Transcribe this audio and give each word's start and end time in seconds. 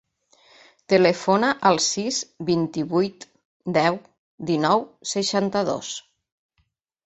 Telefona 0.93 1.51
al 1.71 1.77
sis, 1.89 2.23
vint-i-vuit, 2.49 3.29
deu, 3.79 4.01
dinou, 4.51 4.87
seixanta-dos. 5.15 5.95